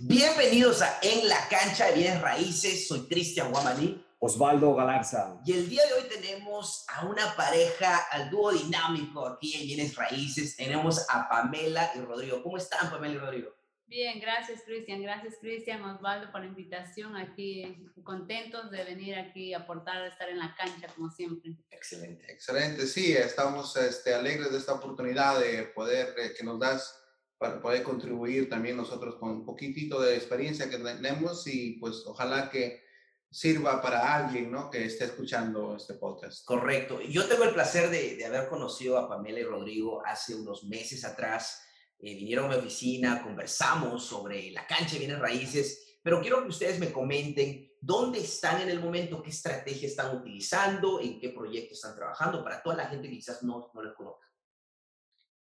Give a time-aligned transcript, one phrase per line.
[0.00, 2.86] Bienvenidos a En la cancha de bienes raíces.
[2.86, 4.06] Soy Cristian Guamaní.
[4.20, 5.40] Osvaldo Galarza.
[5.44, 9.96] Y el día de hoy tenemos a una pareja, al dúo dinámico aquí en bienes
[9.96, 10.56] raíces.
[10.56, 12.40] Tenemos a Pamela y Rodrigo.
[12.44, 13.58] ¿Cómo están, Pamela y Rodrigo?
[13.86, 19.60] Bien, gracias Cristian, gracias Cristian, Osvaldo por la invitación aquí, contentos de venir aquí a
[19.60, 21.56] aportar, estar en la cancha como siempre.
[21.70, 22.30] Excelente.
[22.30, 26.97] Excelente, sí, estamos este, alegres de esta oportunidad de poder, eh, que nos das
[27.38, 32.50] para poder contribuir también nosotros con un poquitito de experiencia que tenemos y pues ojalá
[32.50, 32.82] que
[33.30, 34.70] sirva para alguien, ¿no?
[34.70, 36.44] Que esté escuchando este podcast.
[36.44, 37.00] Correcto.
[37.02, 41.04] Yo tengo el placer de, de haber conocido a Pamela y Rodrigo hace unos meses
[41.04, 41.62] atrás
[42.00, 46.48] eh, vinieron a mi oficina, conversamos sobre la cancha de bienes raíces, pero quiero que
[46.48, 51.74] ustedes me comenten dónde están en el momento, qué estrategia están utilizando, en qué proyecto
[51.74, 54.27] están trabajando, para toda la gente que quizás no, no les conozca.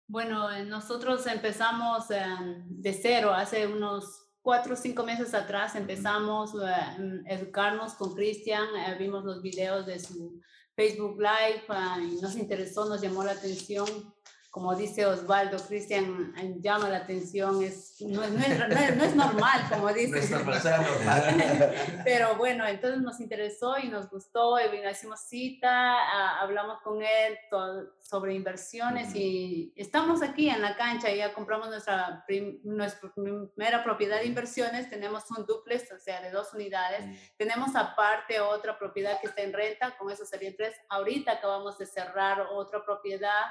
[0.08, 6.96] Bueno, eh, nosotros empezamos de cero, hace unos cuatro o cinco meses atrás empezamos a
[7.00, 10.40] mm, educarnos con Cristian, eh, vimos los videos de su
[10.76, 11.66] Facebook Live
[12.04, 13.88] y nos interesó, nos llamó la atención
[14.56, 19.66] como dice Osvaldo, Cristian llama la atención, es, no, es, no, es, no, es, normal,
[19.70, 20.34] como dice.
[22.06, 27.38] Pero bueno, entonces nos interesó y nos gustó, y hicimos cita, hablamos con él
[28.00, 32.24] sobre inversiones y estamos aquí en la cancha, ya compramos nuestra,
[32.64, 37.04] nuestra primera propiedad de inversiones, tenemos un duplex, o sea, de dos unidades,
[37.36, 40.78] tenemos aparte otra propiedad que está en renta, con eso serían tres.
[40.88, 43.48] Ahorita acabamos de cerrar otra propiedad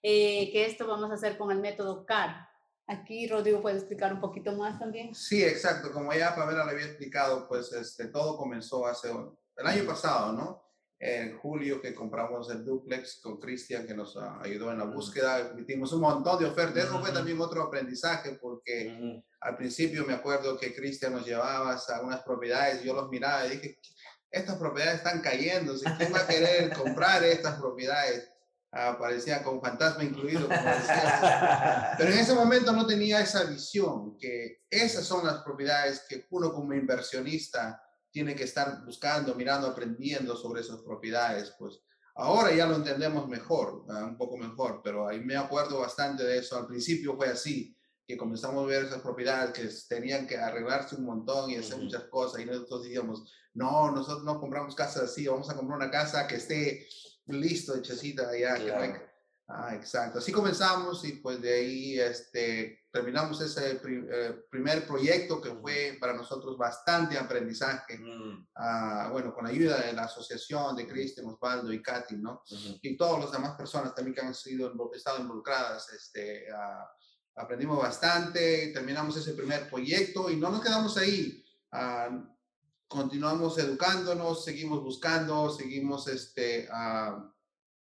[0.00, 2.48] eh, que esto vamos a hacer con el método CAR.
[2.86, 5.14] Aquí Rodrigo puede explicar un poquito más también.
[5.14, 5.92] Sí, exacto.
[5.92, 10.64] Como ya Pamela le había explicado, pues este, todo comenzó hace el año pasado, ¿no?
[10.98, 15.92] En julio que compramos el duplex con Cristian que nos ayudó en la búsqueda, emitimos
[15.92, 16.84] un montón de ofertas.
[16.84, 22.00] Eso fue también otro aprendizaje porque al principio me acuerdo que Cristian nos llevaba a
[22.00, 23.78] unas propiedades, yo los miraba y dije,
[24.30, 28.32] estas propiedades están cayendo, ¿quién va a querer comprar estas propiedades?
[28.86, 30.60] Aparecía con fantasma incluido, como
[31.98, 36.52] Pero en ese momento no tenía esa visión, que esas son las propiedades que uno
[36.52, 41.54] como inversionista tiene que estar buscando, mirando, aprendiendo sobre esas propiedades.
[41.58, 41.80] Pues
[42.14, 46.56] ahora ya lo entendemos mejor, un poco mejor, pero ahí me acuerdo bastante de eso.
[46.56, 47.76] Al principio fue así,
[48.08, 52.04] que comenzamos a ver esas propiedades que tenían que arreglarse un montón y hacer muchas
[52.04, 56.26] cosas y nosotros decíamos, no, nosotros no compramos casas así, vamos a comprar una casa
[56.26, 56.88] que esté
[57.36, 58.56] listo, hechecita ya.
[59.48, 60.18] ah, exacto.
[60.18, 66.14] Así comenzamos y pues de ahí este, terminamos ese eh, primer proyecto que fue para
[66.14, 67.98] nosotros bastante aprendizaje.
[67.98, 68.46] Mm.
[68.56, 72.42] Ah, bueno, con ayuda de la asociación de Cristian, Osvaldo y Katy, ¿no?
[72.82, 75.92] Y todas las demás personas también que han sido, estado involucradas.
[75.92, 76.88] Este, ah,
[77.36, 81.44] aprendimos bastante, terminamos ese primer proyecto y no nos quedamos ahí.
[81.72, 82.08] Ah,
[82.88, 87.30] continuamos educándonos, seguimos buscando, seguimos este, uh,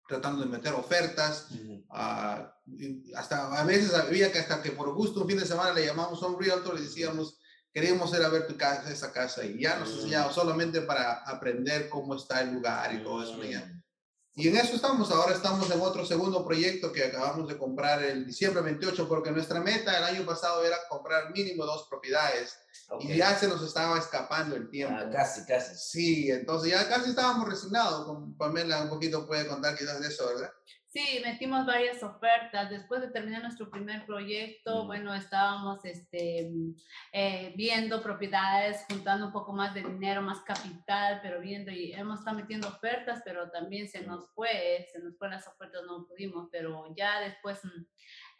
[0.06, 1.48] tratando de meter ofertas.
[1.88, 5.86] Uh, hasta a veces había que hasta que por gusto un fin de semana le
[5.86, 7.40] llamamos a un realtor y decíamos,
[7.72, 11.88] queremos ir a ver tu casa, esa casa, y ya nos enseñamos solamente para aprender
[11.88, 13.79] cómo está el lugar y todo eso.
[14.40, 18.24] Y en eso estamos, ahora estamos en otro segundo proyecto que acabamos de comprar el
[18.24, 22.56] diciembre 28, porque nuestra meta el año pasado era comprar mínimo dos propiedades
[23.00, 24.96] y ya se nos estaba escapando el tiempo.
[24.98, 25.76] Ah, casi, casi.
[25.76, 28.06] Sí, entonces ya casi estábamos resignados.
[28.38, 30.50] Pamela un poquito puede contar quizás de eso, ¿verdad?
[30.92, 32.68] Sí, metimos varias ofertas.
[32.68, 36.50] Después de terminar nuestro primer proyecto, bueno, estábamos este,
[37.12, 42.18] eh, viendo propiedades, juntando un poco más de dinero, más capital, pero viendo y hemos
[42.18, 46.48] estado metiendo ofertas, pero también se nos fue, se nos fueron las ofertas, no pudimos,
[46.50, 47.86] pero ya después, mm,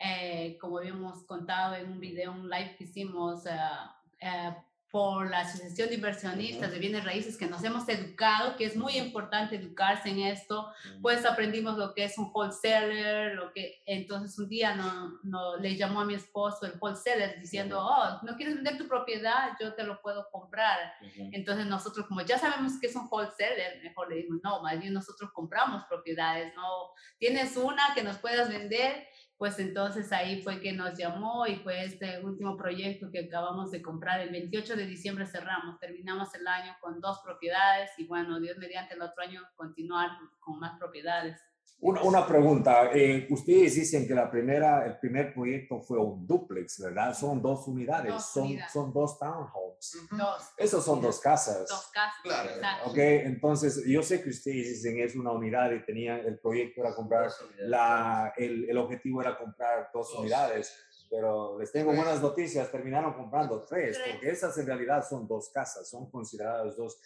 [0.01, 4.55] eh, como habíamos contado en un video, un live que hicimos, uh,
[4.91, 8.97] por la Asociación de Inversionistas de Bienes Raíces que nos hemos educado, que es muy
[8.97, 14.49] importante educarse en esto, pues aprendimos lo que es un wholesaler, lo que entonces un
[14.49, 18.79] día no, no, le llamó a mi esposo el wholesaler diciendo, oh, no quieres vender
[18.79, 20.95] tu propiedad, yo te lo puedo comprar.
[21.33, 24.93] Entonces nosotros como ya sabemos que es un wholesaler, mejor le dimos, no, más bien
[24.93, 29.07] nosotros compramos propiedades, no, tienes una que nos puedas vender
[29.41, 33.81] pues entonces ahí fue que nos llamó y fue este último proyecto que acabamos de
[33.81, 34.21] comprar.
[34.21, 38.93] El 28 de diciembre cerramos, terminamos el año con dos propiedades y bueno, Dios mediante
[38.93, 40.11] el otro año continuar
[40.41, 41.41] con más propiedades.
[41.79, 46.79] Una, una pregunta, eh, ustedes dicen que la primera, el primer proyecto fue un duplex,
[46.79, 47.15] ¿verdad?
[47.15, 49.70] Son dos unidades, son, son dos townhomes.
[50.11, 50.43] Dos.
[50.59, 51.67] Esos son dos casas.
[51.69, 52.91] Dos casas, claro.
[52.91, 56.95] Ok, entonces yo sé que ustedes dicen es una unidad y tenían, el proyecto era
[56.95, 57.31] comprar,
[57.61, 60.75] la, el, el objetivo era comprar dos, unidades.
[61.09, 65.89] pero les tengo buenas noticias, terminaron comprando tres, porque esas en realidad son dos casas,
[65.89, 67.01] son consideradas dos.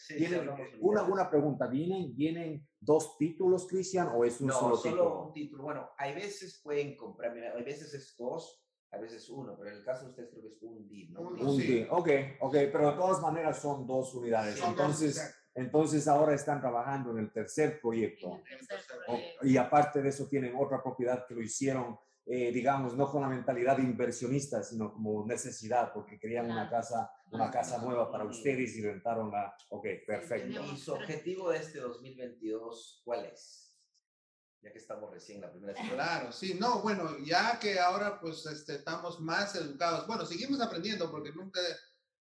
[0.80, 5.32] una, una pregunta, ¿vienen, ¿vienen dos títulos, Cristian, o es un no, solo, solo un
[5.32, 5.62] título?
[5.62, 8.63] Bueno, hay veces pueden comprar, hay veces es dos,
[8.94, 11.20] a veces uno, pero en el caso de ustedes creo que es un deal, ¿no?
[11.20, 12.08] Un deal, ok,
[12.40, 14.60] ok, pero de todas maneras son dos unidades.
[14.64, 18.40] entonces, entonces ahora están trabajando en el tercer proyecto.
[19.42, 23.28] y aparte de eso tienen otra propiedad que lo hicieron, eh, digamos, no con la
[23.28, 28.76] mentalidad de inversionista, sino como necesidad, porque querían una casa, una casa nueva para ustedes
[28.76, 29.54] y rentaron la...
[29.68, 30.60] Ok, perfecto.
[30.72, 33.63] ¿Y su objetivo de este 2022 cuál es?
[34.64, 38.46] Ya que estamos recién en la primera Claro, sí, no, bueno, ya que ahora pues
[38.46, 41.60] este, estamos más educados, bueno, seguimos aprendiendo porque nunca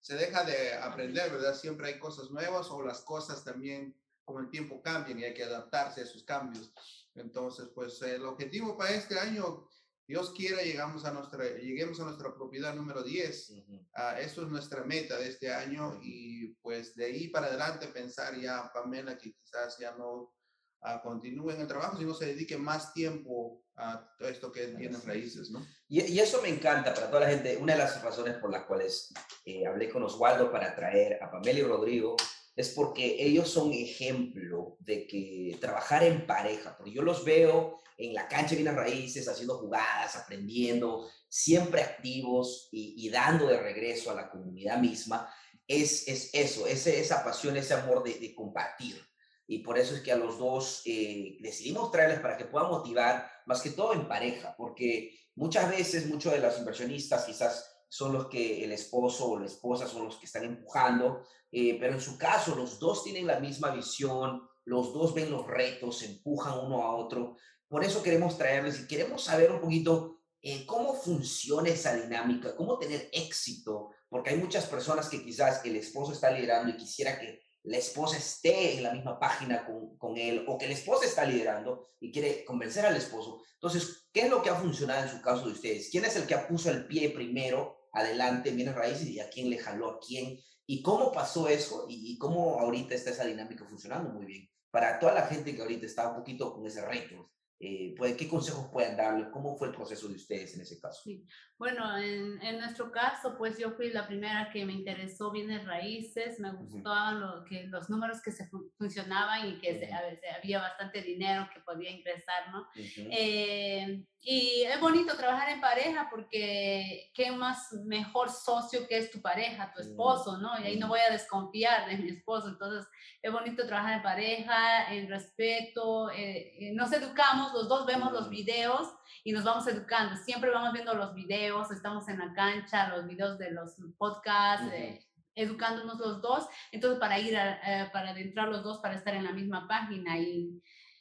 [0.01, 1.55] se deja de aprender, ¿verdad?
[1.55, 3.95] Siempre hay cosas nuevas o las cosas también
[4.25, 6.73] con el tiempo cambian y hay que adaptarse a esos cambios.
[7.15, 9.69] Entonces, pues el objetivo para este año,
[10.07, 13.53] Dios quiera, llegamos a nuestra, lleguemos a nuestra propiedad número 10.
[13.95, 18.39] Ah, eso es nuestra meta de este año y pues de ahí para adelante pensar
[18.39, 20.38] ya, Pamela, que quizás ya no
[20.83, 24.99] uh, continúe en el trabajo, sino se dedique más tiempo a todo esto que tiene
[24.99, 25.65] raíces, ¿no?
[25.89, 27.57] Y, y, eso me encanta para toda la gente.
[27.57, 29.13] Una de las razones por las cuales
[29.45, 32.17] eh, hablé con Osvaldo para traer a Pamela y Rodrigo
[32.57, 38.15] es porque ellos son ejemplo de que trabajar en pareja, porque yo los veo en
[38.15, 44.15] la cancha de raíces, haciendo jugadas, aprendiendo, siempre activos y, y, dando de regreso a
[44.15, 45.33] la comunidad misma,
[45.69, 49.08] es, es eso, ese, esa pasión, ese amor de, de compartir
[49.51, 53.29] y por eso es que a los dos eh, decidimos traerles para que puedan motivar,
[53.47, 58.29] más que todo en pareja, porque muchas veces muchos de los inversionistas quizás son los
[58.29, 62.19] que el esposo o la esposa son los que están empujando, eh, pero en su
[62.19, 66.95] caso los dos tienen la misma visión, los dos ven los retos, empujan uno a
[66.95, 67.37] otro.
[67.69, 72.79] Por eso queremos traerles y queremos saber un poquito eh, cómo funciona esa dinámica, cómo
[72.79, 77.48] tener éxito, porque hay muchas personas que quizás el esposo está liderando y quisiera que
[77.69, 81.25] la esposa esté en la misma página con, con, él o que la esposa está
[81.25, 83.43] liderando y quiere convencer al esposo.
[83.55, 85.91] Entonces, ¿qué es lo que ha funcionado en su caso de ustedes?
[85.91, 89.59] ¿Quién es el que puso el pie primero adelante, viene raíces y a quién le
[89.59, 90.41] jaló a quién?
[90.67, 91.85] ¿Y cómo pasó eso?
[91.89, 94.49] ¿Y, y cómo ahorita está esa dinámica funcionando muy bien?
[94.71, 97.31] Para toda la gente que ahorita está un poquito con ese reto,
[97.61, 99.31] eh, pues, ¿qué consejos pueden darle?
[99.33, 101.03] ¿Cómo fue el proceso de ustedes en ese caso?
[101.03, 101.27] Sí.
[101.59, 106.39] Bueno, en, en, nuestro caso, pues yo fui la primera que me interesó bienes raíces,
[106.39, 110.61] me gustaban lo, que, los números que se funcionaban y que se, a veces había
[110.61, 112.69] bastante dinero que podía ingresar, ¿no?
[112.77, 119.23] eh, y es bonito trabajar en pareja porque qué más mejor socio que es tu
[119.23, 120.59] pareja, tu esposo, ¿no?
[120.61, 122.49] Y ahí no voy a desconfiar de mi esposo.
[122.49, 122.87] Entonces,
[123.23, 126.11] es bonito trabajar en pareja, en respeto.
[126.11, 128.89] Eh, eh, nos educamos, los dos vemos los videos
[129.25, 130.17] y nos vamos educando.
[130.17, 134.67] Siempre vamos viendo los videos, estamos en la cancha, los videos de los podcasts.
[134.73, 135.05] Eh,
[135.35, 139.31] educándonos los dos, entonces para ir, a, para adentrar los dos, para estar en la
[139.31, 140.61] misma página y,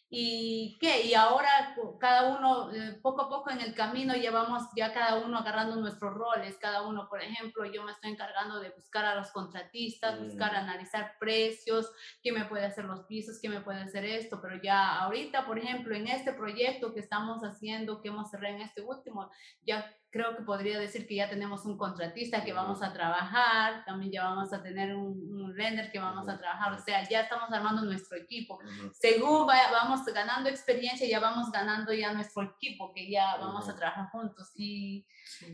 [0.09, 1.05] ¿Y qué?
[1.05, 5.17] Y ahora cada uno, eh, poco a poco en el camino, ya vamos ya cada
[5.25, 6.57] uno agarrando nuestros roles.
[6.59, 10.55] Cada uno, por ejemplo, yo me estoy encargando de buscar a los contratistas, buscar, mm.
[10.55, 14.39] analizar precios, quién me puede hacer los pisos, quién me puede hacer esto.
[14.41, 18.61] Pero ya ahorita, por ejemplo, en este proyecto que estamos haciendo, que hemos cerrado en
[18.61, 19.29] este último,
[19.61, 24.11] ya creo que podría decir que ya tenemos un contratista que vamos a trabajar, también
[24.11, 27.51] ya vamos a tener un, un render que vamos a trabajar, o sea, ya estamos
[27.51, 28.59] armando nuestro equipo.
[28.93, 34.09] Según vamos ganando experiencia, ya vamos ganando ya nuestro equipo, que ya vamos a trabajar
[34.11, 34.51] juntos.
[34.55, 35.05] Y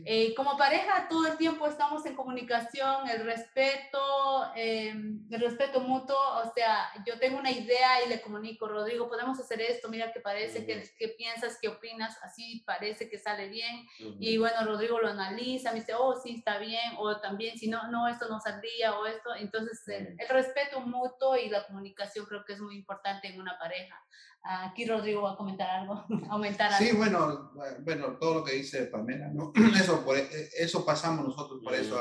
[0.04, 6.16] eh, como pareja, todo el tiempo estamos en comunicación, el respeto, em, el respeto mutuo,
[6.16, 10.20] o sea, yo tengo una idea y le comunico, Rodrigo, podemos hacer esto, mira que
[10.20, 13.86] parece, que, que, piensas, qué opinas, así parece que sale bien.
[14.20, 17.90] Y bueno, Rodrigo lo analiza, me dice, oh, sí, está bien, o también, si no,
[17.90, 19.34] no, esto no saldría, o esto.
[19.34, 23.98] Entonces, el, respeto mutuo y la comunicación creo que es muy importante en una pareja.
[24.42, 26.84] Aquí Rodrigo va a comentar algo, aumentar algo.
[26.84, 29.50] Sí, bueno, bueno, todo lo que dice Pamela, ¿no?
[29.80, 31.98] Eso, por, e, eso pasamos nosotros por eso.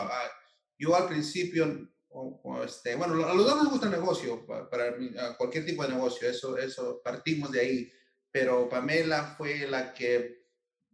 [0.78, 1.66] Yo al principio,
[2.66, 4.94] este, bueno, a los dos nos gusta el negocio, para,
[5.38, 7.92] cualquier tipo de negocio, eso, eso partimos de ahí,
[8.32, 10.43] pero Pamela fue la que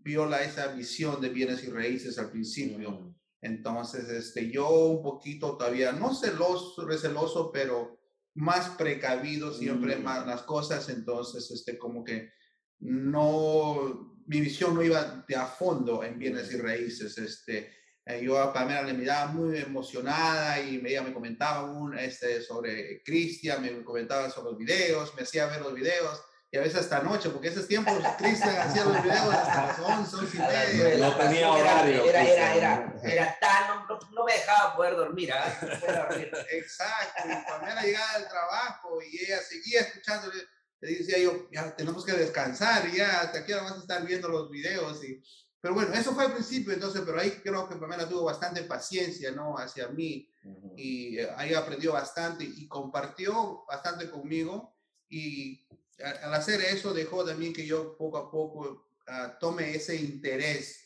[0.04, 3.16] viola esa visión de bienes y raíces al principio.
[3.42, 7.98] Entonces, este, yo un poquito todavía, no celoso, receloso, pero
[8.36, 10.04] más precavido siempre mm.
[10.04, 10.90] más las cosas.
[10.90, 12.32] Entonces, este, como que
[12.80, 17.18] no, mi visión no iba de a fondo en bienes y raíces.
[17.18, 17.72] Este,
[18.06, 23.02] eh, yo a Pamela le miraba muy emocionada y ella me comentaba un, este, sobre
[23.04, 27.04] Cristian, me comentaba sobre los videos, me hacía ver los videos y a veces hasta
[27.04, 30.98] noche, porque esos tiempos Cristian hacía los videos hasta las 11, 11 y media.
[30.98, 32.06] No tenía horario.
[32.06, 35.30] Era, era, era, era, tan, no, no, me dejaba poder dormir.
[35.30, 36.32] ¿eh?
[36.52, 40.32] Exacto, y Pamela llegaba del trabajo y ella seguía escuchando,
[40.82, 44.50] le decía yo, ya tenemos que descansar, ya hasta aquí vamos a estar viendo los
[44.50, 45.04] videos.
[45.04, 45.22] Y,
[45.62, 49.32] pero bueno, eso fue al principio, entonces, pero ahí creo que Pamela tuvo bastante paciencia,
[49.32, 49.56] ¿no?
[49.58, 50.30] Hacia mí
[50.76, 54.76] y eh, ahí aprendió bastante y compartió bastante conmigo
[55.10, 55.68] y
[56.04, 60.86] al hacer eso dejó también que yo poco a poco uh, tome ese interés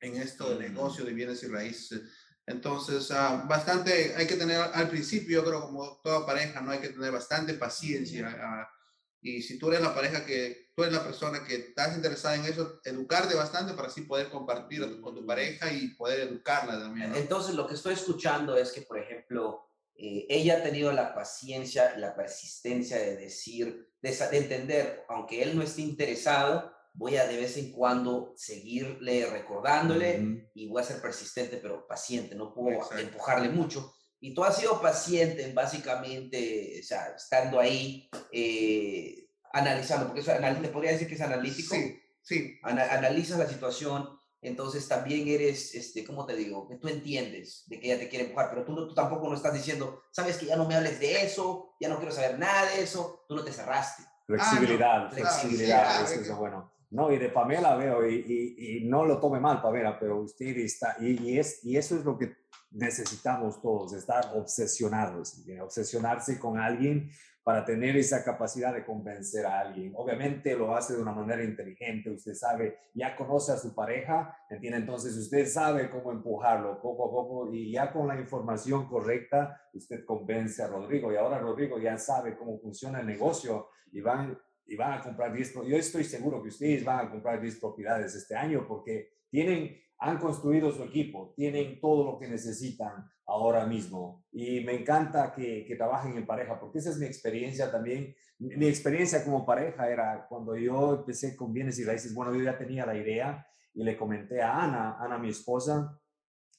[0.00, 2.02] en esto del negocio de bienes y raíces.
[2.46, 6.80] Entonces, uh, bastante, hay que tener al principio, yo creo como toda pareja, no hay
[6.80, 8.28] que tener bastante paciencia.
[8.28, 8.82] Uh,
[9.24, 12.44] y si tú eres la pareja que, tú eres la persona que estás interesada en
[12.44, 17.14] eso, educarte bastante para así poder compartir con tu pareja y poder educarla también.
[17.14, 21.96] Entonces, lo que estoy escuchando es que, por ejemplo, eh, ella ha tenido la paciencia,
[21.98, 27.56] la persistencia de decir, de, entender, aunque él no esté interesado, voy a de vez
[27.56, 33.94] en cuando seguirle recordándole y voy a ser persistente, pero paciente, no puedo empujarle mucho.
[34.20, 40.68] Y tú has sido paciente, básicamente, o sea, estando ahí, eh, analizando, porque eso, ¿te
[40.68, 41.74] podría decir que es analítico?
[41.74, 42.58] Sí, sí.
[42.62, 44.08] analizas la situación,
[44.42, 46.68] entonces también eres, este, ¿cómo te digo?
[46.68, 49.54] Que tú entiendes de que ella te quiere empujar, pero tú, tú tampoco no estás
[49.54, 52.82] diciendo, sabes que ya no me hables de eso, ya no quiero saber nada de
[52.82, 54.02] eso, tú no te cerraste.
[54.26, 56.72] Flexibilidad, ah, flexibilidad, eso es bueno.
[56.90, 60.56] No, y de Pamela veo, y, y, y, no lo tome mal, Pamela, pero usted
[60.58, 62.36] está, y, y, es, y eso es lo que
[62.72, 67.10] necesitamos todos, estar obsesionados, obsesionarse con alguien
[67.42, 69.92] para tener esa capacidad de convencer a alguien.
[69.96, 74.78] Obviamente lo hace de una manera inteligente, usted sabe, ya conoce a su pareja, ¿entiende?
[74.78, 80.04] Entonces usted sabe cómo empujarlo poco a poco y ya con la información correcta usted
[80.04, 84.76] convence a Rodrigo y ahora Rodrigo ya sabe cómo funciona el negocio y van, y
[84.76, 88.36] van a comprar 10, yo estoy seguro que ustedes van a comprar 10 propiedades este
[88.36, 94.24] año porque tienen han construido su equipo, tienen todo lo que necesitan ahora mismo.
[94.32, 98.12] Y me encanta que, que, trabajen en pareja, porque esa es mi experiencia también.
[98.36, 102.58] Mi experiencia como pareja era cuando yo empecé con bienes y raíces, bueno, yo ya
[102.58, 105.96] tenía la idea y le comenté a Ana, Ana mi esposa,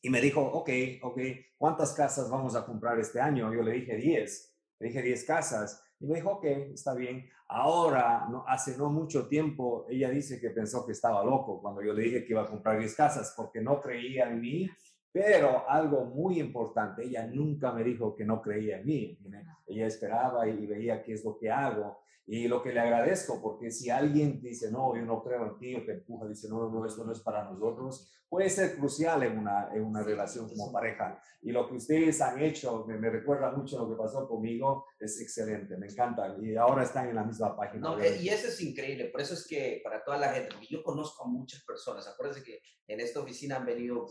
[0.01, 0.69] y me dijo, ok,
[1.01, 1.19] ok,
[1.57, 3.53] ¿cuántas casas vamos a comprar este año?
[3.53, 5.83] Yo le dije 10, le dije 10 casas.
[6.03, 6.43] Y me dijo, ok,
[6.73, 7.29] está bien.
[7.47, 11.93] Ahora, no, hace no mucho tiempo, ella dice que pensó que estaba loco cuando yo
[11.93, 14.69] le dije que iba a comprar 10 casas porque no creía en mí.
[15.13, 19.19] Pero algo muy importante, ella nunca me dijo que no creía en mí.
[19.67, 21.99] Ella esperaba y veía qué es lo que hago.
[22.25, 25.75] Y lo que le agradezco, porque si alguien dice, no, yo no creo en ti,
[25.75, 29.37] o te empuja, dice, no, no, esto no es para nosotros, puede ser crucial en
[29.37, 31.21] una, en una relación como pareja.
[31.41, 35.19] Y lo que ustedes han hecho, me, me, recuerda mucho lo que pasó conmigo, es
[35.21, 36.35] excelente, me encanta.
[36.41, 37.89] Y ahora están en la misma página.
[37.89, 40.81] No, y eso es increíble, por eso es que para toda la gente, porque yo
[40.81, 44.07] conozco a muchas personas, acuérdense que en esta oficina han venido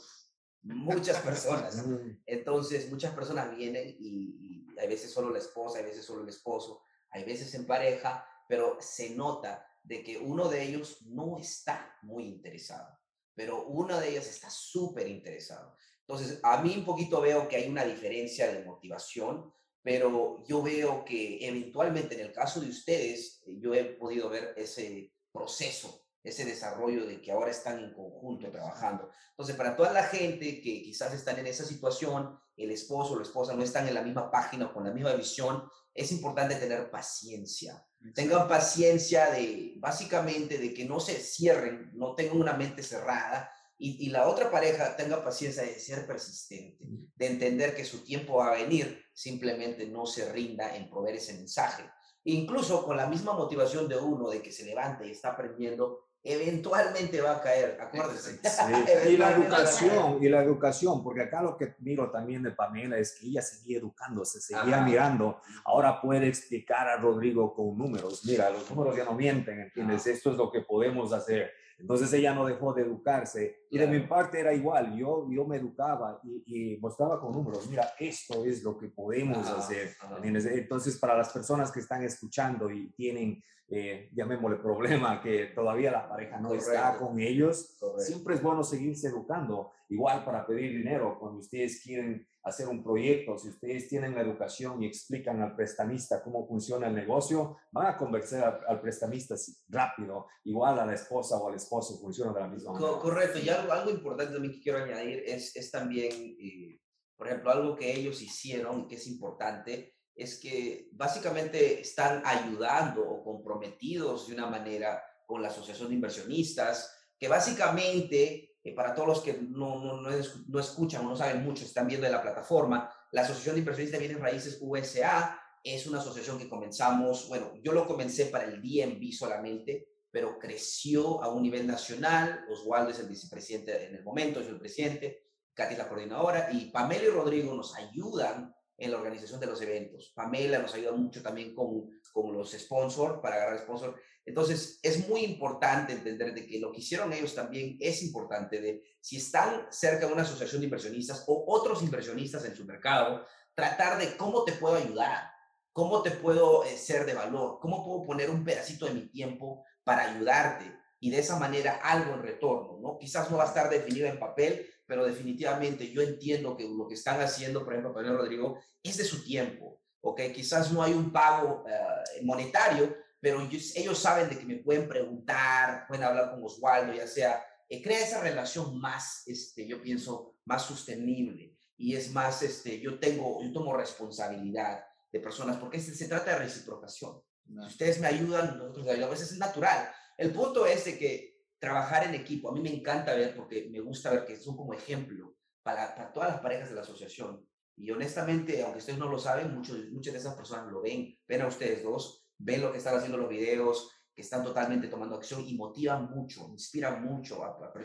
[0.62, 1.84] muchas personas.
[2.26, 6.28] Entonces, muchas personas vienen y, y, a veces solo la esposa, a veces solo el
[6.28, 11.96] esposo hay veces en pareja, pero se nota de que uno de ellos no está
[12.02, 12.98] muy interesado,
[13.34, 15.76] pero una de ellas está súper interesado.
[16.00, 19.52] Entonces, a mí un poquito veo que hay una diferencia de motivación,
[19.82, 25.12] pero yo veo que eventualmente en el caso de ustedes, yo he podido ver ese
[25.32, 29.10] proceso, ese desarrollo de que ahora están en conjunto trabajando.
[29.30, 33.22] Entonces, para toda la gente que quizás están en esa situación, el esposo o la
[33.22, 35.64] esposa no están en la misma página o con la misma visión,
[35.94, 37.84] es importante tener paciencia.
[38.14, 44.06] Tengan paciencia de, básicamente, de que no se cierren, no tengan una mente cerrada y,
[44.06, 46.84] y, la otra pareja tenga paciencia de ser persistente,
[47.16, 51.34] de entender que su tiempo va a venir, simplemente no se rinda en proveer ese
[51.34, 51.84] mensaje.
[52.24, 57.20] Incluso con la misma motivación de uno de que se levante y está aprendiendo, eventualmente
[57.20, 58.40] va a caer, acuérdense.
[59.10, 63.12] y la educación, y la educación, porque acá lo que miro también de Pamela es
[63.12, 68.70] que ella seguía educándose, seguía mirando, ahora puede explicar a Rodrigo con números, mira, los
[68.70, 70.06] números ya no mienten, ¿entiendes?
[70.06, 71.52] Esto es lo que podemos hacer.
[71.78, 75.56] Entonces ella no dejó de educarse y de mi parte era igual, yo, yo me
[75.56, 79.94] educaba y, mostraba con números, mira, esto es lo que podemos hacer.
[80.22, 86.08] Entonces para las personas que están escuchando y tienen, eh, llamémosle problema, que todavía la
[86.08, 89.72] pareja no está con ellos, siempre es bueno seguirse educando.
[89.88, 94.82] Igual para pedir dinero, cuando ustedes quieren hacer un proyecto, si ustedes tienen la educación
[94.82, 99.34] y explican al prestamista cómo funciona el negocio, van a convencer al, prestamista
[99.68, 102.98] rápido, igual a la esposa o al esposo funciona de la misma manera.
[102.98, 106.80] Correcto, y algo, algo importante también que quiero añadir es, es también, eh,
[107.16, 113.08] por ejemplo, algo que ellos hicieron y que es importante, es que básicamente están ayudando
[113.08, 119.08] o comprometidos de una manera con la Asociación de Inversionistas, que básicamente, eh, para todos
[119.08, 122.92] los que no, no, no, escuchan o no saben mucho, están viendo de la plataforma,
[123.10, 127.72] la Asociación de Inversionistas de Bienes Raíces USA es una asociación que comenzamos, bueno, yo
[127.72, 132.44] lo comencé para el DMV solamente, pero creció a un nivel nacional.
[132.50, 137.04] Oswaldo es el vicepresidente en el momento, es el presidente, Katy la coordinadora, y Pamela
[137.04, 140.12] y Rodrigo nos ayudan en la organización de los eventos.
[140.14, 143.94] Pamela nos ayuda mucho también con, con los sponsors, para agarrar sponsors.
[144.24, 148.82] Entonces, es muy importante entender de que lo que hicieron ellos también es importante, de
[149.00, 153.24] si están cerca de una asociación de inversionistas o otros inversionistas en su mercado,
[153.54, 155.30] tratar de cómo te puedo ayudar,
[155.72, 159.64] cómo te puedo eh, ser de valor, cómo puedo poner un pedacito de mi tiempo
[159.84, 162.98] para ayudarte y de esa manera algo en retorno, ¿no?
[162.98, 166.92] Quizás no va a estar definido en papel, pero definitivamente yo entiendo que lo que
[166.92, 170.20] están haciendo, por ejemplo, Pablo Rodrigo, es de su tiempo, ¿ok?
[170.34, 175.86] Quizás no hay un pago eh, monetario, pero ellos, saben de que me pueden preguntar,
[175.88, 180.66] pueden hablar con Oswaldo, ya sea, eh, crea esa relación más, este, yo pienso, más
[180.66, 186.06] sostenible y es más, este, yo tengo, yo tomo responsabilidad de personas porque se, se
[186.06, 187.18] trata de reciprocación.
[187.46, 189.90] Si ustedes me ayudan, nosotros a veces es natural.
[190.18, 191.31] El punto es de que
[191.62, 194.74] trabajar en equipo, a mí me encanta ver porque me gusta ver que son como
[194.74, 197.46] ejemplo para, para todas las parejas de la asociación.
[197.76, 201.42] Y honestamente, aunque ustedes no lo saben, muchos, muchas de esas personas lo ven, ven
[201.42, 205.44] a ustedes dos ven lo que están haciendo los videos, que están totalmente tomando acción
[205.46, 207.40] y motivan mucho, inspiran mucho,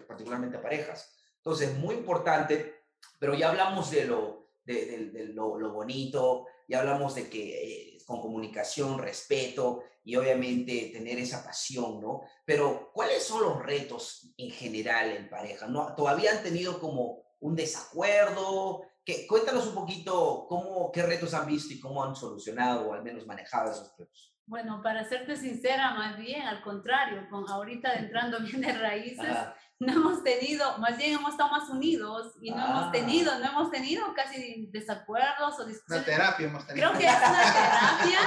[0.07, 1.15] particularmente a parejas.
[1.38, 2.86] Entonces, muy importante,
[3.19, 8.97] pero ya hablamos de lo, de, lo, bonito, ya hablamos de que eh, con comunicación,
[8.97, 12.21] respeto y obviamente tener esa pasión, ¿no?
[12.45, 15.67] Pero, ¿cuáles son los retos en general en pareja?
[15.67, 15.93] ¿No?
[15.93, 18.83] ¿Todavía han tenido como un desacuerdo?
[19.03, 23.03] Que, cuéntanos un poquito cómo, qué retos han visto y cómo han solucionado o al
[23.03, 24.33] menos manejado esos retos.
[24.45, 29.35] Bueno, para serte sincera, más bien al contrario, con ahorita entrando bien de raíces,
[29.79, 32.91] no hemos tenido, más bien hemos estado más unidos y no hemos ah.
[32.91, 36.07] tenido, no hemos tenido casi desacuerdos o discusiones.
[36.07, 36.89] Una terapia hemos tenido.
[36.89, 38.19] Creo que es una terapia,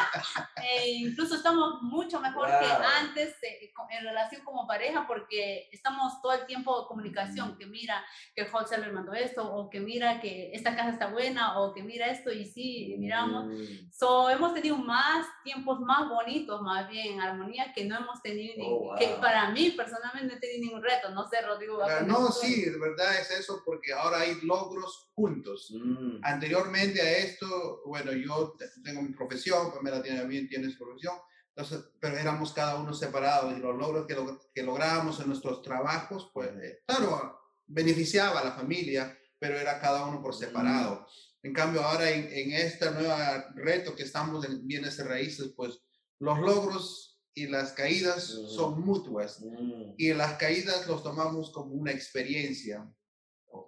[0.63, 2.67] e incluso estamos mucho mejor que
[3.01, 8.05] antes eh, en relación como pareja porque estamos todo el tiempo en comunicación, que mira
[8.37, 11.83] que el wholesaler mandó esto, o que mira que esta casa está buena, o que
[11.83, 13.47] mira esto y sí, miramos.
[13.47, 13.91] Mm.
[13.91, 18.55] So, hemos tenido más tiempos más bonitos, más bien en armonía, que no hemos tenido,
[18.65, 21.40] oh, que para mí personalmente no he tenido ningún reto, no sé
[22.07, 25.73] No, sí, de verdad es eso, porque ahora hay logros juntos.
[25.73, 26.21] Mm.
[26.23, 31.15] Anteriormente a esto, bueno, yo tengo mi profesión, Pamela también tiene su profesión,
[31.55, 34.17] entonces, pero éramos cada uno separados y los logros que,
[34.55, 40.05] que lográbamos en nuestros trabajos, pues, eh, claro, beneficiaba a la familia, pero era cada
[40.07, 41.01] uno por separado.
[41.01, 41.07] Mm.
[41.47, 43.15] En cambio, ahora en, en este nuevo
[43.55, 45.81] reto que estamos en bienes raíces, pues
[46.19, 49.41] los logros y las caídas son mutuas.
[49.41, 49.95] Mm.
[49.97, 52.89] Y las caídas los tomamos como una experiencia.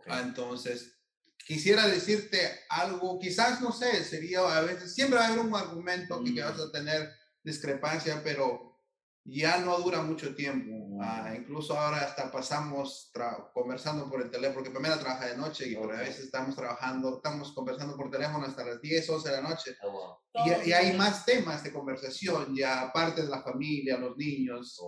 [0.07, 0.99] Entonces,
[1.47, 6.23] quisiera decirte algo, quizás, no sé, sería a veces, siempre va a haber un argumento
[6.23, 6.63] que, que vas mm.
[6.63, 7.11] a tener
[7.43, 8.79] discrepancia, pero
[9.25, 10.82] ya no dura mucho tiempo.
[11.05, 13.11] Ah, incluso ahora hasta pasamos
[13.53, 17.17] conversando por el teléfono, porque Pamela trabaja de noche y por a veces estamos trabajando,
[17.17, 19.77] estamos conversando por teléfono hasta las 10, 11 de la noche.
[19.83, 20.19] Oh,
[20.65, 24.81] y, hay más temas de conversación, ya aparte de la familia, los niños.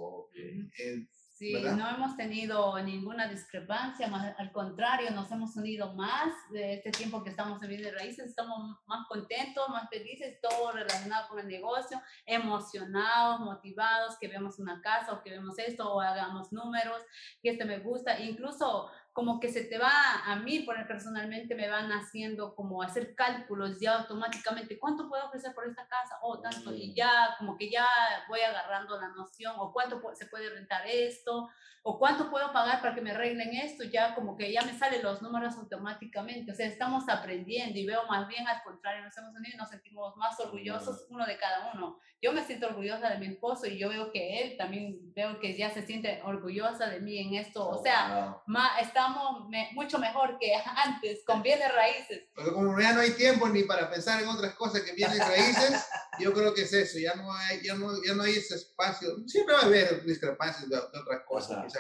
[0.79, 6.75] Eh, Sí, no hemos tenido ninguna discrepancia, más, al contrario, nos hemos unido más de
[6.75, 11.29] este tiempo que estamos en Vida de Raíces, estamos más contentos, más felices, todo relacionado
[11.29, 16.53] con el negocio, emocionados, motivados, que vemos una casa o que vemos esto o hagamos
[16.53, 17.03] números,
[17.43, 21.93] que este me gusta, incluso como que se te va, a mí personalmente me van
[21.93, 26.19] haciendo como hacer cálculos ya automáticamente, ¿cuánto puedo ofrecer por esta casa?
[26.21, 27.87] O oh, tanto, y ya como que ya
[28.29, 31.49] voy agarrando la noción, o cuánto se puede rentar esto,
[31.87, 35.03] o cuánto puedo pagar para que me arreglen esto, ya como que ya me salen
[35.03, 39.37] los números automáticamente, o sea, estamos aprendiendo y veo más bien al contrario, nos hemos
[39.37, 42.01] unido y nos sentimos más orgullosos uno de cada uno.
[42.23, 45.53] Yo me siento orgullosa de mi esposo y yo veo que él también veo que
[45.53, 50.39] ya se siente orgullosa de mí en esto, o oh, sea, más, estamos mucho mejor
[50.39, 52.25] que antes con bienes raíces.
[52.35, 55.85] Porque como ya no hay tiempo ni para pensar en otras cosas que bienes raíces,
[56.19, 59.11] yo creo que es eso, ya no hay, ya no, ya no hay ese espacio,
[59.27, 61.73] siempre va a haber discrepancias de, otras cosas,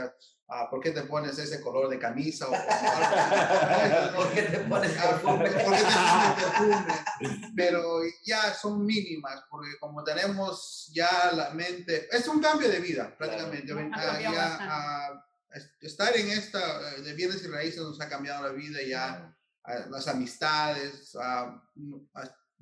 [0.46, 2.46] Ah, ¿por qué te pones ese color de camisa?
[2.46, 2.50] O,
[4.16, 5.36] ¿Por qué te pones perfume?
[5.38, 6.84] ¿Por qué te pones perfume?
[7.56, 13.16] Pero ya son mínimas, porque como tenemos ya la mente, es un cambio de vida
[13.16, 13.72] prácticamente.
[13.94, 15.24] Ah, ya, ah,
[15.80, 19.36] estar en esta eh, de bienes y raíces nos ha cambiado la vida ya,
[19.88, 21.16] las amistades,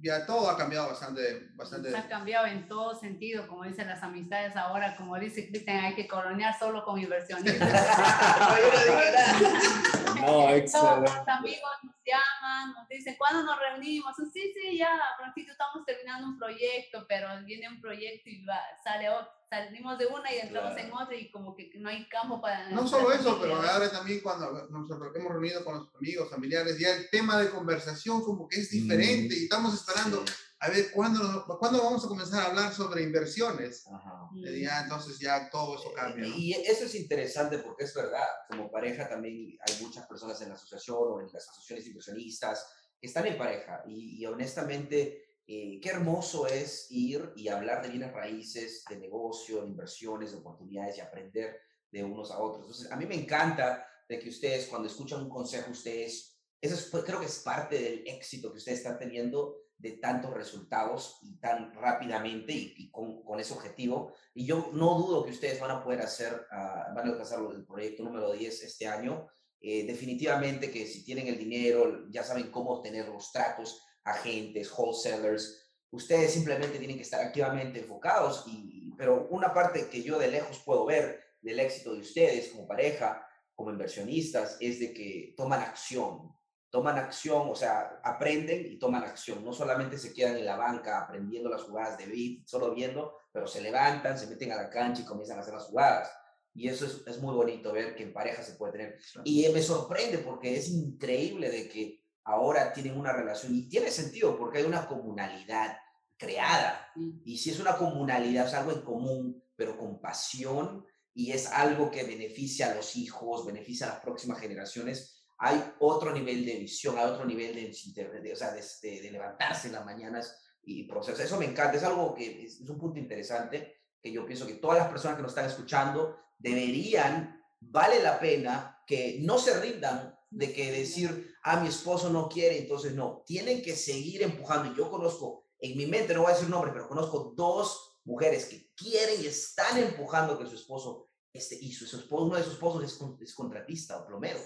[0.03, 1.51] ya todo ha cambiado bastante.
[1.55, 1.97] bastante.
[1.97, 6.09] Ha cambiado en todo sentido, como dicen las amistades ahora, como dice Cristian, hay que
[6.09, 7.59] coronear solo con inversionistas.
[10.17, 10.73] no, excelente.
[10.73, 14.17] Todos los amigos nos llaman, nos dicen, ¿cuándo nos reunimos?
[14.33, 15.82] Sí, sí, ya, pronto estamos
[16.13, 20.39] terminando un proyecto, pero viene un proyecto y va, sale otro salimos de una y
[20.39, 22.71] entramos en otra y como que no hay campo para...
[22.71, 26.97] No solo eso, pero ahora también cuando nos hemos reunido con los amigos, familiares, ya
[26.97, 30.25] el tema de conversación como que es diferente y estamos esperando
[30.59, 33.87] a ver cuándo, cuándo vamos a comenzar a hablar sobre inversiones.
[33.89, 34.31] Ajá.
[34.33, 36.27] Ya, entonces ya todo eso cambia.
[36.29, 40.55] Y eso es interesante porque es verdad, como pareja también hay muchas personas en la
[40.55, 42.67] asociación o en las asociaciones inversionistas
[42.99, 45.22] que están en pareja y, y honestamente
[45.55, 50.39] eh, qué hermoso es ir y hablar de bienes raíces, de negocio, de inversiones, de
[50.39, 51.61] oportunidades y aprender
[51.91, 52.63] de unos a otros.
[52.63, 57.05] Entonces, a mí me encanta de que ustedes, cuando escuchan un consejo, ustedes, eso es,
[57.05, 61.75] creo que es parte del éxito que ustedes están teniendo de tantos resultados y tan
[61.75, 64.15] rápidamente y, con, con, ese objetivo.
[64.33, 67.67] Y yo no dudo que ustedes van a poder hacer, uh, van a alcanzar el
[67.67, 69.29] proyecto número 10 este año.
[69.61, 75.71] Eh, definitivamente que si tienen el dinero, ya saben cómo obtener los tratos agentes, wholesalers.
[75.91, 80.63] Ustedes simplemente tienen que estar activamente enfocados, y, pero una parte que yo de lejos
[80.65, 86.35] puedo ver del éxito de ustedes como pareja, como inversionistas, es de que toman acción,
[86.71, 89.45] toman acción, o sea, aprenden y toman acción.
[89.45, 93.47] No solamente se quedan en la banca aprendiendo las jugadas de beat, solo viendo, pero
[93.47, 96.11] se levantan, se meten a la cancha y comienzan a hacer las jugadas.
[96.55, 98.99] Y eso es, es muy bonito ver que en pareja se puede tener.
[99.25, 104.37] Y me sorprende porque es increíble de que ahora tienen una relación y tiene sentido
[104.37, 105.77] porque hay una comunalidad
[106.17, 106.89] creada.
[107.25, 111.91] Y si es una comunalidad, es algo en común, pero con pasión y es algo
[111.91, 116.97] que beneficia a los hijos, beneficia a las próximas generaciones, hay otro nivel de visión,
[116.97, 121.27] hay otro nivel de, de, o sea, de, levantarse en las mañanas y procesar.
[121.27, 124.55] Eso me encanta, es algo que es, es un punto interesante que yo pienso que
[124.55, 130.17] todas las personas que nos están escuchando deberían, vale la pena que no se rindan
[130.31, 134.73] de que decir, ah, mi esposo no quiere, entonces no, tienen que seguir empujando.
[134.73, 138.47] Y yo conozco, en mi mente no voy a decir nombre, pero conozco dos mujeres
[138.47, 142.55] que quieren y están empujando que su esposo este, y su, esposo, uno de sus
[142.55, 144.39] esposos es, es contratista o plomero,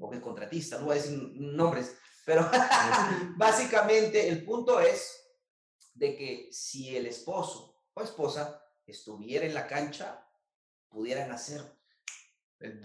[0.00, 1.94] o que es contratista, no voy a decir nombres,
[2.26, 2.48] pero
[3.36, 5.20] básicamente el punto es
[5.94, 10.26] de que si el esposo o esposa estuviera en la cancha,
[10.88, 11.62] pudieran hacer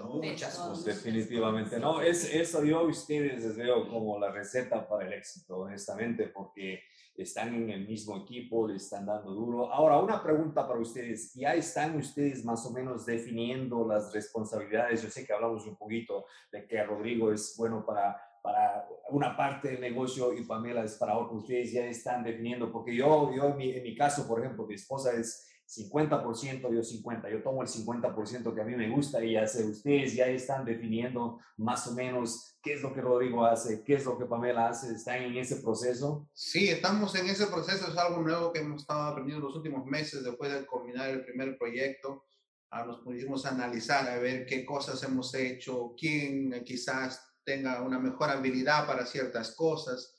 [0.04, 0.86] muchas cosas.
[0.86, 6.28] Definitivamente, no, es, eso yo ustedes les veo como la receta para el éxito, honestamente,
[6.28, 6.82] porque
[7.16, 9.72] están en el mismo equipo, le están dando duro.
[9.74, 15.02] Ahora, una pregunta para ustedes, ¿ya están ustedes más o menos definiendo las responsabilidades?
[15.02, 19.70] Yo sé que hablamos un poquito de que Rodrigo es bueno para para una parte
[19.70, 21.38] del negocio y Pamela es para otro.
[21.38, 24.76] Ustedes ya están definiendo, porque yo, yo en mi, en mi caso, por ejemplo, mi
[24.76, 29.36] esposa es 50%, yo 50%, yo tomo el 50% que a mí me gusta y
[29.48, 33.96] sé, ustedes ya están definiendo más o menos qué es lo que Rodrigo hace, qué
[33.96, 36.30] es lo que Pamela hace, están en ese proceso.
[36.34, 40.24] Sí, estamos en ese proceso, es algo nuevo que hemos estado aprendiendo los últimos meses
[40.24, 42.24] después de culminar el primer proyecto.
[42.72, 48.30] Ah, nos pudimos analizar a ver qué cosas hemos hecho, quién quizás tenga una mejor
[48.30, 50.17] habilidad para ciertas cosas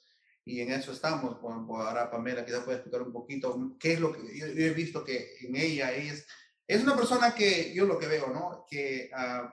[0.48, 1.36] y en eso estamos.
[1.42, 5.36] ahora Pamela quizás puede explicar un poquito qué es lo que yo, he visto que
[5.42, 6.26] en ella es,
[6.66, 8.64] es una persona que yo lo que veo, ¿no?
[8.66, 9.46] Que uh,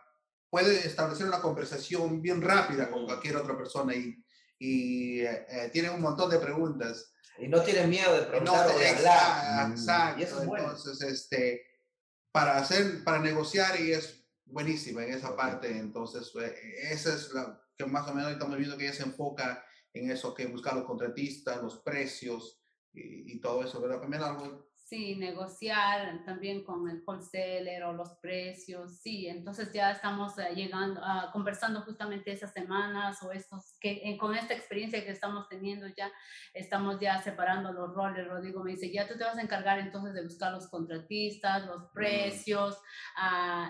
[0.50, 4.24] puede establecer una conversación bien rápida con cualquier otra persona y,
[4.58, 7.14] y eh, tiene un montón de preguntas.
[7.40, 9.72] Y no tiene miedo de preguntar no, o de hablar.
[9.72, 10.20] Exacto.
[10.22, 10.70] Y eso es bueno.
[10.70, 11.62] Entonces, este,
[12.32, 15.78] para hacer, para negociar y es buenísima en esa parte.
[15.78, 19.62] Entonces, eh, esa es la que más o menos estamos viendo que ella se enfoca
[19.96, 22.62] en eso que buscar los contratistas, los precios
[22.94, 24.00] y, todo eso, ¿verdad?
[24.00, 30.38] También algo Sí, negociar también con el wholesaler o los precios, sí, entonces ya estamos
[30.38, 35.12] eh, llegando, a conversando justamente esas semanas o estos, que eh, con esta experiencia que
[35.12, 36.10] estamos teniendo ya,
[36.54, 40.14] estamos ya separando los roles, Rodrigo me dice, ya tú te vas a encargar entonces
[40.14, 42.82] de buscar los contratistas, los precios,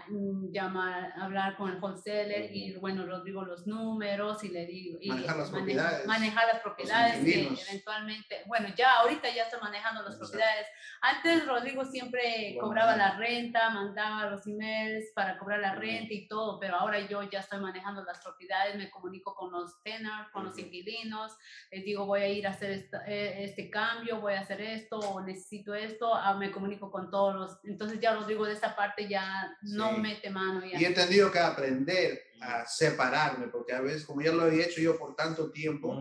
[0.08, 5.10] mm, llamar, hablar con el wholesaler y bueno, Rodrigo los números y le digo, y
[5.10, 10.18] manejar las propiedades, manejar las propiedades que eventualmente, bueno, ya ahorita ya está manejando las
[10.18, 10.68] propiedades
[11.15, 16.60] antes Rodrigo siempre cobraba la renta, mandaba los emails para cobrar la renta y todo,
[16.60, 20.58] pero ahora yo ya estoy manejando las propiedades, me comunico con los tenants, con los
[20.58, 21.36] inquilinos,
[21.71, 25.21] les digo voy a ir a hacer eh, este cambio, voy a hacer esto o
[25.21, 29.56] necesito esto, ah, me comunico con todos los, entonces ya Rodrigo de esta parte ya
[29.62, 30.65] no mete mano.
[30.65, 34.82] Y he entendido que aprender a separarme, porque a veces como ya lo había hecho
[34.82, 35.95] yo por tanto tiempo,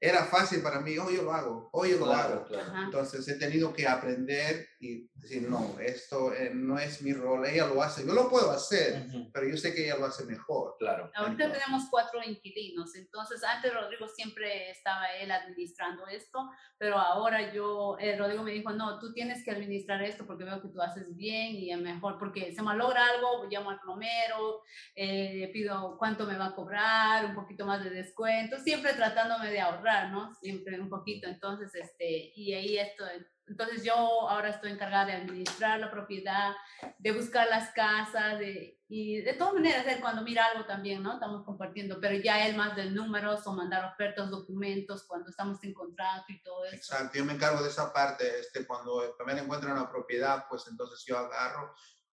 [0.00, 2.46] era fácil para mí, hoy yo lo hago, hoy yo lo hago.
[2.84, 7.66] Entonces he tenido que aprender y decir, no, esto eh, no es mi rol, ella
[7.66, 10.76] lo hace, yo lo puedo hacer, pero yo sé que ella lo hace mejor.
[10.78, 11.10] Claro.
[11.14, 17.96] Ahorita tenemos cuatro inquilinos, entonces antes Rodrigo siempre estaba él administrando esto, pero ahora yo,
[17.98, 21.14] eh, Rodrigo me dijo, no, tú tienes que administrar esto porque veo que tú haces
[21.16, 24.62] bien y es mejor, porque se malogra algo, llamo al plomero,
[24.94, 29.60] eh, pido cuánto me va a cobrar, un poquito más de descuento, siempre tratándome de
[29.60, 30.34] ahorrar ¿no?
[30.34, 31.28] Siempre un poquito.
[31.28, 33.04] Entonces, este, y ahí esto,
[33.48, 36.54] entonces yo ahora estoy encargada de administrar la propiedad,
[36.98, 41.14] de buscar las casas, de, y de todas maneras, él cuando mira algo también, ¿no?
[41.14, 45.74] Estamos compartiendo, pero ya él más de números o mandar ofertas, documentos, cuando estamos en
[45.74, 46.76] contrato y todo eso.
[46.76, 51.04] Exacto, yo me encargo de esa parte, este, cuando también encuentran una propiedad, pues entonces
[51.06, 51.74] yo agarro,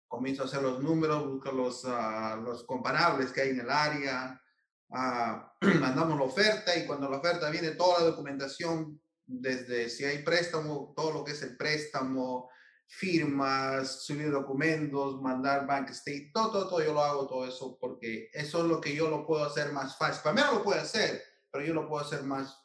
[0.07, 4.43] comienzo a hacer los números, busco los, uh, los comparables que hay en el área,
[4.91, 10.95] mandamos la oferta y cuando la oferta viene toda la documentación, desde si hay préstamo,
[10.97, 12.51] todo lo que es el préstamo,
[12.87, 18.31] firmas, subir documentos, mandar bank state, todo, todo, todo, yo lo hago todo eso porque
[18.33, 20.23] eso es lo que yo lo puedo hacer más fácil.
[20.23, 22.59] Para mí lo puede hacer, pero yo lo puedo hacer más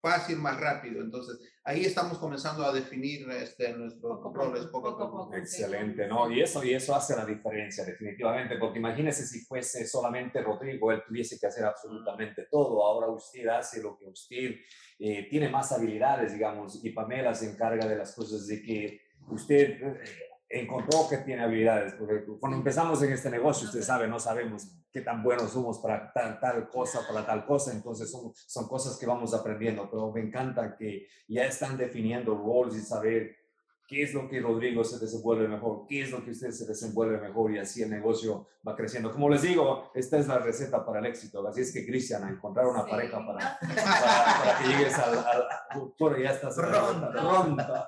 [0.00, 1.02] fácil, más rápido.
[1.02, 5.34] Entonces, ahí estamos comenzando a definir este, nuestros roles poco a poco.
[5.36, 6.30] Excelente, ¿no?
[6.30, 11.02] Y eso, y eso hace la diferencia, definitivamente, porque imagínese si fuese solamente Rodrigo, él
[11.06, 12.84] tuviese que hacer absolutamente todo.
[12.84, 14.56] Ahora usted hace lo que usted
[14.98, 19.82] eh, tiene más habilidades, digamos, y Pamela se encarga de las cosas de que usted
[19.82, 20.00] eh,
[20.52, 25.00] encontró que tiene habilidades, porque cuando empezamos en este negocio, usted sabe, no sabemos qué
[25.00, 29.06] tan buenos somos para tal, tal cosa, para tal cosa, entonces son, son cosas que
[29.06, 33.42] vamos aprendiendo, pero me encanta que ya están definiendo roles y saber
[33.92, 37.18] qué es lo que Rodrigo se desenvuelve mejor, qué es lo que usted se desenvuelve
[37.18, 39.10] mejor y así el negocio va creciendo.
[39.10, 41.46] Como les digo, esta es la receta para el éxito.
[41.46, 46.54] Así es que, Cristian, encontrar una pareja para, para, que llegues al, al, ya estás
[46.54, 47.10] pronto.
[47.10, 47.86] pronto.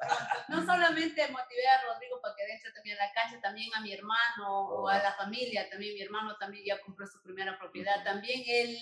[0.48, 3.92] No solamente motivé a Rodrigo para que entre también a la cancha, también a mi
[3.92, 8.02] hermano o a la familia, también mi hermano también ya compró su primera propiedad.
[8.04, 8.78] También él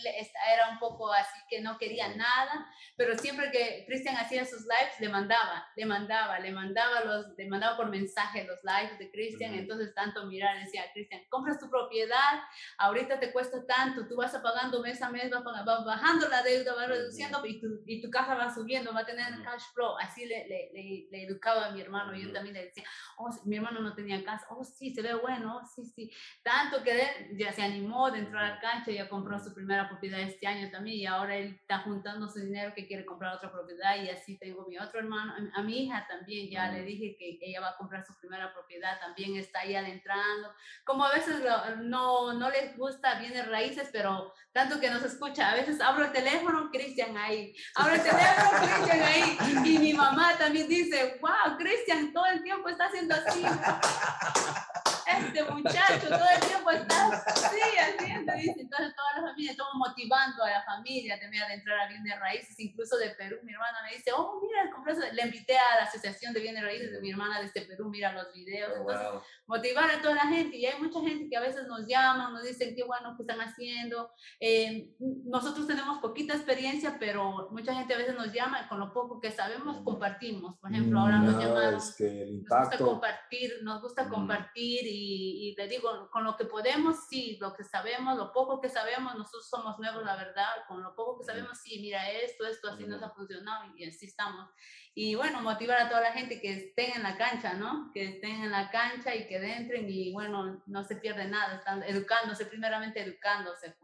[0.53, 4.99] era un poco así que no quería nada, pero siempre que Cristian hacía sus lives,
[5.01, 9.55] le mandaba, le mandaba, le mandaba los le mandaba por mensaje los likes de Cristian,
[9.55, 12.41] entonces tanto mirar, decía, Cristian, compras tu propiedad,
[12.79, 16.89] ahorita te cuesta tanto, tú vas pagando mes a mes, vas, bajando la deuda, vas
[16.89, 19.97] reduciendo y tu, y tu casa va subiendo, va a tener cash flow.
[19.99, 20.71] Así le, le,
[21.11, 22.85] le, educaba a mi hermano, yo también le decía,
[23.17, 26.11] oh, mi hermano no tenía casa, oh, sí, se ve bueno, oh, sí, sí.
[26.43, 29.89] Tanto que él ya se animó de entrar a la cancha, ya compró su primera
[29.89, 33.51] propiedad este año también y ahora él está juntando su dinero que quiere comprar otra
[33.51, 37.39] propiedad y así tengo mi otro hermano, a mi hija también ya le dije que
[37.41, 40.53] ella va a comprar su primera propiedad, también está ahí adentrando.
[40.85, 41.43] Como a veces
[41.81, 46.13] no, no les gusta bienes raíces, pero tanto que nos escucha, a veces abro el
[46.13, 52.13] teléfono, Cristian ahí, abro el teléfono, Cristian ahí, y mi mamá también dice, wow, Cristian
[52.13, 53.45] todo el tiempo está haciendo así.
[55.07, 58.61] Este muchacho todo el tiempo está así, haciendo, dice.
[58.61, 62.59] Entonces, toda la familia, estamos motivando a la familia también a adentrar a bienes raíces,
[62.59, 63.37] incluso de Perú.
[63.43, 64.71] Mi hermana me dice, oh, mira,
[65.13, 68.33] le invité a la Asociación de Bienes Raíces de mi hermana desde Perú, mira los
[68.33, 68.73] videos.
[68.77, 69.09] Oh, Entonces,
[69.47, 70.57] motivar a toda la gente.
[70.57, 73.41] Y hay mucha gente que a veces nos llama, nos dicen qué bueno que están
[73.41, 74.11] haciendo.
[74.41, 78.93] Eh, nosotros tenemos poquita experiencia, pero mucha gente a veces nos llama y con lo
[78.93, 80.57] poco que sabemos compartimos.
[80.59, 81.75] Por ejemplo, ahora nos llaman.
[81.75, 87.39] nos gusta compartir, nos gusta compartir y, y, le digo, con lo que podemos, sí,
[87.41, 91.19] lo que sabemos, lo poco que sabemos, nosotros somos nuevos, la verdad, con lo poco
[91.19, 94.49] que sabemos, sí, mira esto, esto, así nos ha funcionado y así estamos.
[94.95, 97.91] Y bueno, motivar a toda la gente que estén en la cancha, ¿no?
[97.95, 101.83] Que estén en la cancha y que entren y bueno, no se pierde nada, están
[101.85, 103.75] educándose, primeramente educándose.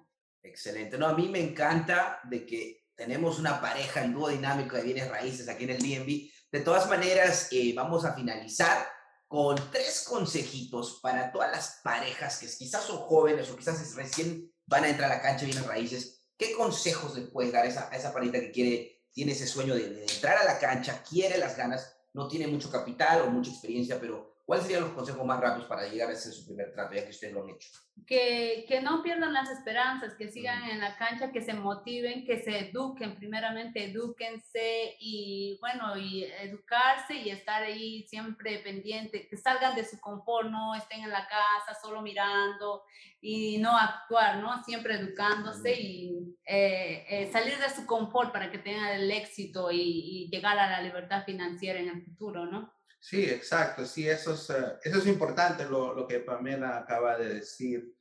[0.42, 0.98] Excelente.
[0.98, 5.08] No, a mí me encanta de que tenemos una pareja en dúo dinámico de bienes
[5.08, 6.30] raíces aquí en el DNB.
[6.50, 8.86] De todas maneras, eh, vamos a finalizar
[9.28, 14.84] con tres consejitos para todas las parejas que quizás son jóvenes o quizás recién van
[14.84, 16.22] a entrar a la cancha de bienes raíces.
[16.36, 20.38] ¿Qué consejos le puedes dar a esa, a que quiere, tiene ese sueño de entrar
[20.38, 24.64] a la cancha, quiere las ganas, no tiene mucho capital o mucha experiencia, pero ¿Cuáles
[24.64, 27.34] serían los consejos más rápidos para llegar a ese su primer trato, ya que ustedes
[27.34, 27.68] lo han hecho?
[28.06, 32.42] Que, que no pierdan las esperanzas, que sigan en la cancha, que se motiven, que
[32.42, 39.76] se eduquen, primeramente edúquense y bueno, y educarse y estar ahí siempre pendiente, que salgan
[39.76, 42.84] de su confort, no estén en la casa solo mirando
[43.20, 44.64] y no actuar, ¿no?
[44.64, 49.76] Siempre educándose y eh, eh, salir de su confort para que tengan el éxito y,
[49.76, 52.77] y llegar a la libertad financiera en el futuro, ¿no?
[53.00, 57.34] Sí, exacto, sí, eso es, eh, eso es importante lo, lo, que Pamela acaba de
[57.34, 57.94] decir.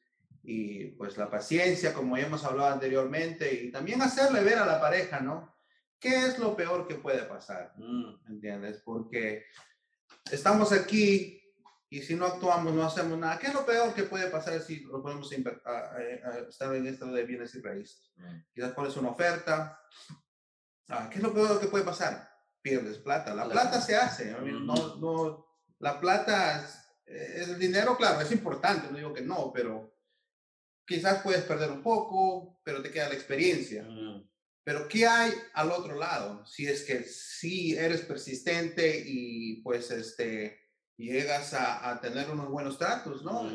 [0.44, 4.80] Y pues la paciencia, como ya hemos hablado anteriormente, y también hacerle ver a la
[4.80, 5.58] pareja, ¿no?
[6.00, 7.74] ¿qué es lo peor que puede pasar?
[7.78, 8.28] Mm.
[8.28, 8.82] ¿Entiendes?
[8.84, 9.46] Porque
[10.32, 11.42] estamos aquí
[11.90, 13.40] y si no actuamos, no hacemos nada.
[13.40, 17.56] ¿Qué es lo peor que puede pasar si lo podemos estar en esto de bienes
[17.56, 18.12] y raíces?
[18.18, 18.40] Mm.
[18.54, 19.80] Quizás pones una oferta.
[20.90, 22.30] Ah, ¿Qué es lo peor que puede pasar?
[22.70, 23.34] Pierdes plata.
[23.34, 24.32] La plata se hace.
[24.32, 25.48] no, no,
[25.80, 26.64] la plata
[27.06, 29.96] es, el dinero, claro, es importante, no digo que no, pero
[30.86, 33.84] quizás puedes perder un poco, pero te queda la experiencia.
[33.84, 34.28] Mm.
[34.64, 36.46] Pero ¿qué hay al otro lado?
[36.46, 40.60] Si es que sí eres persistente y pues este
[40.98, 43.50] llegas a, a tener unos buenos tratos, ¿no?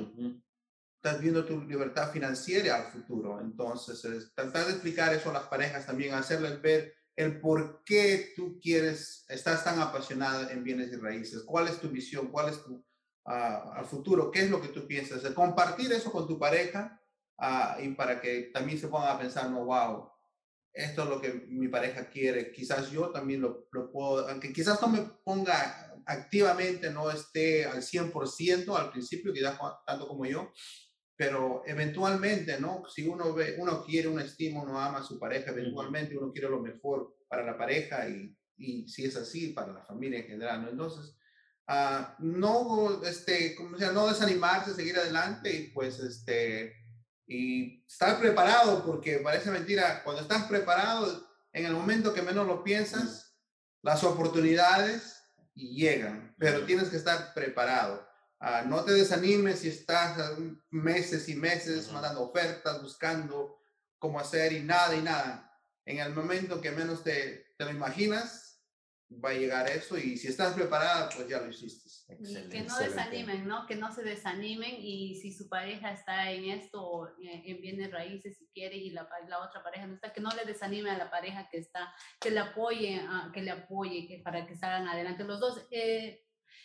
[0.97, 3.41] Estás viendo tu libertad financiera al futuro.
[3.41, 8.33] Entonces, es tratar de explicar eso a las parejas también, hacerles ver el por qué
[8.37, 12.63] tú quieres, estás tan apasionada en bienes y raíces, cuál es tu visión, cuál es
[12.63, 17.01] tu uh, al futuro, qué es lo que tú piensas, compartir eso con tu pareja
[17.39, 20.11] uh, y para que también se pongan a pensar, no, wow,
[20.73, 24.81] esto es lo que mi pareja quiere, quizás yo también lo, lo puedo, aunque quizás
[24.81, 30.53] no me ponga activamente no esté al 100% al principio, quizás tanto como yo,
[31.23, 32.83] pero eventualmente, ¿no?
[32.93, 36.49] Si uno ve, uno quiere un estímulo, uno ama a su pareja, eventualmente uno quiere
[36.49, 40.63] lo mejor para la pareja y, y si es así, para la familia en general,
[40.63, 40.71] ¿no?
[40.71, 41.17] Entonces,
[41.69, 46.75] uh, no, este, como sea, no desanimarse, seguir adelante y pues, este,
[47.29, 52.65] y estar preparado, porque parece mentira, cuando estás preparado, en el momento que menos lo
[52.65, 53.39] piensas,
[53.83, 55.23] las oportunidades
[55.55, 58.12] llegan, pero tienes que estar preparado.
[58.43, 60.37] Uh, no te desanimes si estás
[60.69, 63.61] meses y meses mandando ofertas, buscando
[64.01, 65.49] cómo hacer y nada y nada.
[65.85, 68.61] En el momento que menos te, te lo imaginas,
[69.25, 71.89] va a llegar eso y si estás preparada, pues ya lo hiciste.
[72.19, 73.67] Y que no desanimen, ¿no?
[73.67, 78.37] Que no se desanimen y si su pareja está en esto, eh, en bienes raíces,
[78.39, 81.11] si quiere, y la, la otra pareja no está, que no le desanime a la
[81.11, 85.25] pareja que está, que le apoye, ah, que le apoye que, para que salgan adelante
[85.25, 85.67] los dos.
[85.71, 86.22] Eh,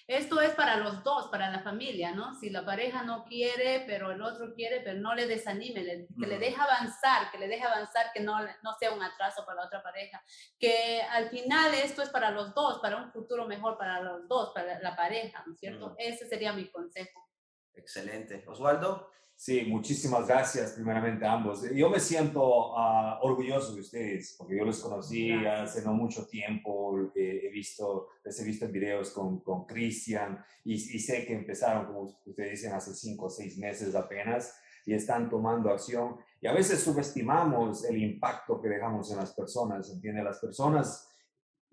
[0.07, 2.33] esto es para los dos, para la familia, ¿no?
[2.33, 6.39] Si la pareja no quiere, pero el otro quiere, pero no le desanime, que le
[6.39, 9.83] deje avanzar, que le deje avanzar, que no, no sea un atraso para la otra
[9.83, 10.23] pareja,
[10.57, 14.53] que al final esto es para los dos, para un futuro mejor para los dos,
[14.53, 15.93] para la pareja, ¿no es cierto?
[15.97, 17.27] Ese sería mi consejo.
[17.73, 18.45] Excelente.
[18.47, 19.11] Osvaldo.
[19.39, 21.61] Sí, muchísimas gracias primeramente a ambos.
[21.71, 27.11] Yo me siento uh, orgulloso de ustedes porque yo los conocí hace no mucho tiempo,
[27.15, 31.85] eh, he visto, les he visto en videos con Cristian y, y, sé que empezaron,
[31.85, 36.17] como ustedes dicen, hace cinco o seis meses apenas y están tomando acción.
[36.41, 40.23] Y a veces subestimamos el impacto que dejamos en las personas, ¿entiende?
[40.23, 41.07] Las personas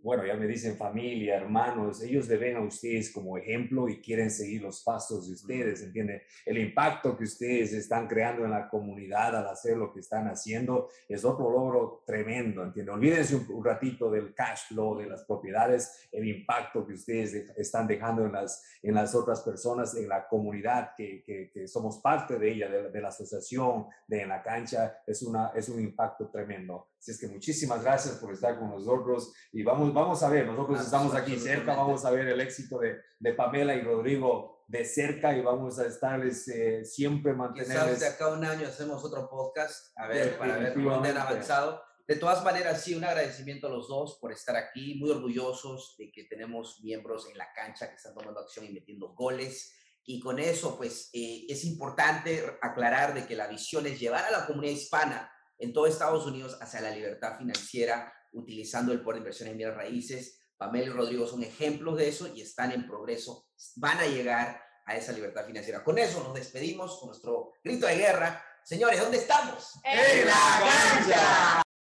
[0.04, 4.30] bueno, ya me dicen familia, hermanos, ellos le ven a ustedes como ejemplo y quieren
[4.30, 6.24] seguir los pasos de ustedes, ¿entiende?
[6.44, 10.90] El impacto que ustedes están creando en la comunidad al hacer lo que están haciendo
[11.08, 12.92] es otro logro tremendo, ¿entiende?
[12.92, 18.26] Olvídense un, ratito del cash flow, de las propiedades, el impacto que ustedes están dejando
[18.26, 22.68] en las, en las otras personas, en la comunidad que, que, somos parte de ella,
[22.68, 26.88] de, de, la asociación, de en la cancha, es, una, es un impacto tremendo.
[27.04, 30.80] Así es que muchísimas gracias por estar con nosotros y vamos vamos a ver, nosotros
[30.80, 35.36] estamos aquí cerca, vamos a ver el éxito de, de Pamela y Rodrigo de cerca
[35.36, 37.76] y vamos a estarles eh, siempre mantenerles.
[37.76, 41.82] Quizás de acá un año hacemos otro podcast, a ver, para ver cómo han avanzado.
[42.08, 46.10] De todas maneras, sí, un agradecimiento a los dos por estar aquí, muy orgullosos de
[46.10, 49.74] que tenemos miembros en la cancha que están tomando acción y metiendo goles.
[50.06, 54.30] Y con eso, pues, eh, es importante aclarar de que la visión es llevar a
[54.30, 59.20] la comunidad hispana en todo Estados Unidos hacia la libertad financiera utilizando el poder de
[59.20, 60.40] inversión en bienes raíces.
[60.56, 64.96] Pamela y Rodrigo son ejemplos de eso y están en progreso, van a llegar a
[64.96, 65.82] esa libertad financiera.
[65.82, 68.44] Con eso nos despedimos con nuestro grito de guerra.
[68.64, 69.80] Señores, ¿dónde estamos?
[69.84, 71.63] En la cancha.